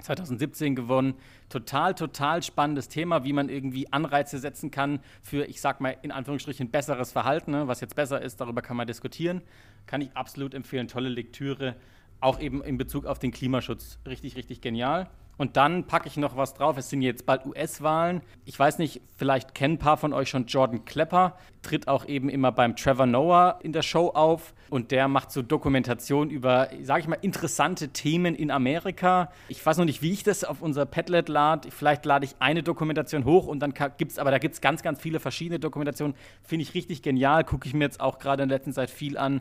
[0.01, 1.15] 2017 gewonnen.
[1.49, 6.11] Total, total spannendes Thema, wie man irgendwie Anreize setzen kann für, ich sag mal, in
[6.11, 7.51] Anführungsstrichen besseres Verhalten.
[7.51, 7.67] Ne?
[7.67, 9.41] Was jetzt besser ist, darüber kann man diskutieren.
[9.87, 10.87] Kann ich absolut empfehlen.
[10.87, 11.75] Tolle Lektüre.
[12.21, 13.99] Auch eben in Bezug auf den Klimaschutz.
[14.05, 15.09] Richtig, richtig genial.
[15.39, 16.77] Und dann packe ich noch was drauf.
[16.77, 18.21] Es sind jetzt bald US-Wahlen.
[18.43, 21.37] Ich weiß nicht, vielleicht kennen ein paar von euch schon Jordan Klepper.
[21.61, 24.53] Tritt auch eben immer beim Trevor Noah in der Show auf.
[24.69, 29.31] Und der macht so Dokumentation über, sage ich mal, interessante Themen in Amerika.
[29.47, 31.71] Ich weiß noch nicht, wie ich das auf unser Padlet lade.
[31.71, 34.83] Vielleicht lade ich eine Dokumentation hoch und dann gibt es, aber da gibt es ganz,
[34.83, 36.17] ganz viele verschiedene Dokumentationen.
[36.43, 37.45] Finde ich richtig genial.
[37.45, 39.39] Gucke ich mir jetzt auch gerade in der letzten Zeit viel an.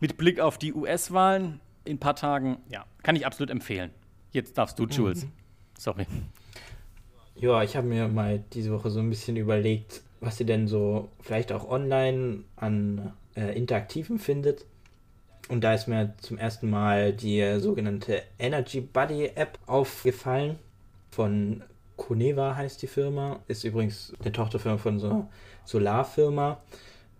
[0.00, 2.56] Mit Blick auf die US-Wahlen in ein paar Tagen.
[2.70, 3.90] Ja, kann ich absolut empfehlen.
[4.32, 5.26] Jetzt darfst du, Jules.
[5.78, 6.06] Sorry.
[7.36, 11.08] Ja, ich habe mir mal diese Woche so ein bisschen überlegt, was ihr denn so
[11.20, 14.64] vielleicht auch online an äh, Interaktiven findet.
[15.48, 20.58] Und da ist mir zum ersten Mal die sogenannte Energy Buddy App aufgefallen.
[21.10, 21.62] Von
[21.96, 23.40] Coneva heißt die Firma.
[23.48, 25.30] Ist übrigens eine Tochterfirma von so einer
[25.64, 26.60] Solarfirma.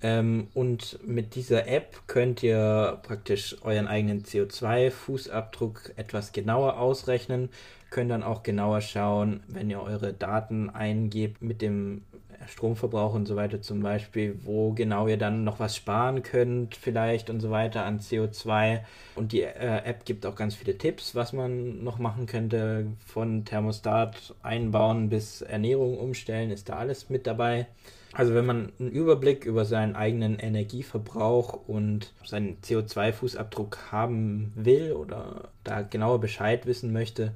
[0.02, 7.48] Ähm, und mit dieser App könnt ihr praktisch euren eigenen CO2-Fußabdruck etwas genauer ausrechnen.
[7.90, 12.02] Könnt dann auch genauer schauen, wenn ihr eure Daten eingebt mit dem
[12.46, 17.30] Stromverbrauch und so weiter zum Beispiel, wo genau ihr dann noch was sparen könnt vielleicht
[17.30, 18.80] und so weiter an CO2.
[19.16, 23.44] Und die äh, App gibt auch ganz viele Tipps, was man noch machen könnte, von
[23.44, 27.66] Thermostat einbauen bis Ernährung umstellen, ist da alles mit dabei.
[28.12, 35.50] Also wenn man einen Überblick über seinen eigenen Energieverbrauch und seinen CO2-Fußabdruck haben will oder
[35.64, 37.34] da genauer Bescheid wissen möchte,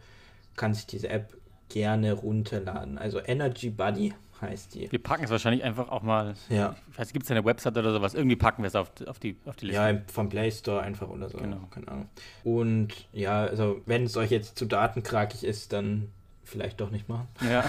[0.56, 1.36] kann sich diese App
[1.68, 2.98] gerne runterladen.
[2.98, 4.90] Also Energy Buddy heißt die.
[4.90, 6.34] Wir packen es wahrscheinlich einfach auch mal.
[6.48, 6.76] Ja.
[6.90, 8.14] Ich weiß, gibt es eine Website oder sowas?
[8.14, 9.80] Irgendwie packen wir es auf, auf, die, auf die Liste.
[9.80, 11.38] Ja, vom Play Store einfach oder so.
[11.38, 11.60] Genau.
[11.70, 12.08] Keine Ahnung.
[12.44, 16.10] Und ja, also wenn es euch jetzt zu datenkrakig ist, dann
[16.44, 17.28] vielleicht doch nicht machen.
[17.48, 17.64] Ja.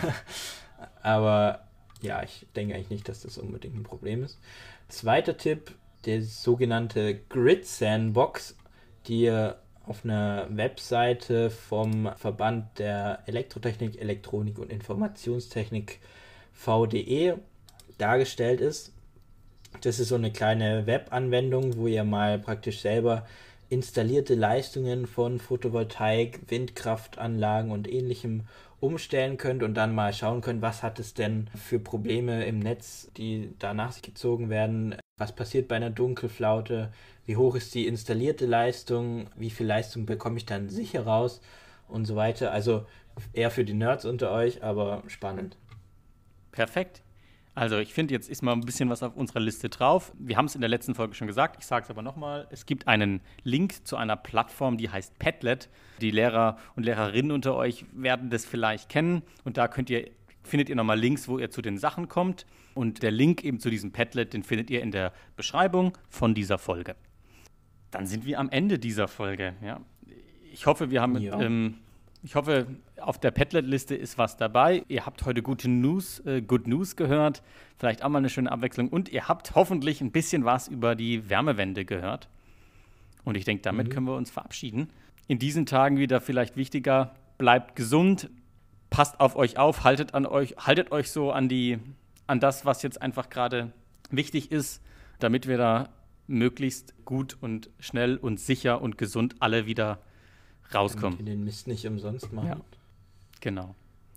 [1.02, 1.62] Aber
[2.04, 4.38] ja, ich denke eigentlich nicht, dass das unbedingt ein Problem ist.
[4.90, 5.74] Zweiter Tipp,
[6.06, 8.56] der sogenannte Grid Sandbox,
[9.08, 9.32] die
[9.86, 16.00] auf einer Webseite vom Verband der Elektrotechnik, Elektronik und Informationstechnik
[16.54, 17.40] VDE
[17.98, 18.94] dargestellt ist.
[19.82, 23.26] Das ist so eine kleine Webanwendung, wo ihr mal praktisch selber
[23.70, 28.44] installierte Leistungen von Photovoltaik, Windkraftanlagen und ähnlichem
[28.84, 33.10] umstellen könnt und dann mal schauen könnt, was hat es denn für Probleme im Netz,
[33.16, 34.96] die danach gezogen werden.
[35.18, 36.92] Was passiert bei einer Dunkelflaute?
[37.26, 39.28] Wie hoch ist die installierte Leistung?
[39.38, 41.40] Wie viel Leistung bekomme ich dann sicher raus?
[41.88, 42.52] Und so weiter.
[42.52, 42.86] Also
[43.32, 45.56] eher für die Nerds unter euch, aber spannend.
[46.52, 47.02] Perfekt.
[47.56, 50.12] Also ich finde, jetzt ist mal ein bisschen was auf unserer Liste drauf.
[50.18, 52.48] Wir haben es in der letzten Folge schon gesagt, ich sage es aber nochmal.
[52.50, 55.70] Es gibt einen Link zu einer Plattform, die heißt Padlet.
[56.02, 59.22] Die Lehrer und Lehrerinnen unter euch werden das vielleicht kennen.
[59.44, 60.10] Und da könnt ihr,
[60.42, 62.48] findet ihr nochmal Links, wo ihr zu den Sachen kommt.
[62.74, 66.58] Und der Link eben zu diesem Padlet, den findet ihr in der Beschreibung von dieser
[66.58, 66.96] Folge.
[67.92, 69.54] Dann sind wir am Ende dieser Folge.
[69.64, 69.80] Ja.
[70.52, 71.40] Ich hoffe, wir haben Ja.
[71.40, 71.76] ähm,
[72.24, 72.68] ich hoffe,
[73.02, 74.86] auf der Padlet-Liste ist was dabei.
[74.88, 77.44] Ihr habt heute gute News, äh, Good News gehört.
[77.78, 78.88] Vielleicht auch mal eine schöne Abwechslung.
[78.88, 82.30] Und ihr habt hoffentlich ein bisschen was über die Wärmewende gehört.
[83.26, 84.90] Und ich denke, damit können wir uns verabschieden.
[85.28, 88.30] In diesen Tagen wieder vielleicht wichtiger, bleibt gesund,
[88.90, 91.78] passt auf euch auf, haltet an euch, haltet euch so an die,
[92.28, 93.74] an das, was jetzt einfach gerade
[94.12, 94.82] wichtig ist,
[95.20, 95.90] damit wir da
[96.28, 100.00] möglichst gut und schnell und sicher und gesund alle wieder
[100.76, 101.18] rauskommen.
[101.18, 102.48] Damit ihr den Mist nicht umsonst machen.
[102.48, 102.58] Ja.
[103.42, 103.76] Genau.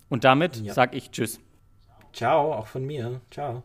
[0.09, 0.73] Und damit Ja.
[0.75, 1.41] sage ich Tschüss.
[2.13, 3.21] Ciao, auch von mir.
[3.31, 3.63] Ciao.